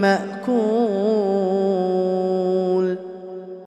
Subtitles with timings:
[0.00, 1.19] مأكول.